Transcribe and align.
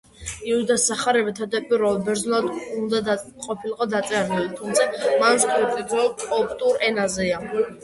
იუდას 0.51 0.85
სახარება 0.91 1.33
თავდაპირველად 1.39 2.01
ბერძნულად 2.07 2.47
უნდა 2.79 3.17
ყოფილიყო 3.45 3.89
დაწერილი, 3.93 4.49
თუმცა 4.63 4.89
მანუსკრიპტი 5.27 5.87
ძველ 5.95 6.13
კოპტურ 6.27 6.85
ენაზეა. 6.91 7.43